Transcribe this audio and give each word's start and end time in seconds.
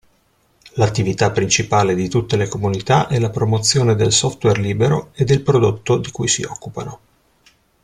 L'attività 0.77 1.29
principale 1.29 1.93
di 1.93 2.09
tutte 2.09 2.35
le 2.35 2.47
comunità 2.47 3.07
è 3.07 3.19
la 3.19 3.29
promozione 3.29 3.93
del 3.93 4.11
software 4.11 4.59
libero 4.59 5.11
e 5.13 5.25
del 5.25 5.43
prodotto 5.43 5.99
di 5.99 6.09
cui 6.09 6.27
si 6.27 6.41
occupano. 6.41 6.99